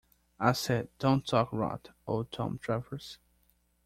[0.39, 3.19] I said, 'Don't talk rot, old Tom Travers.'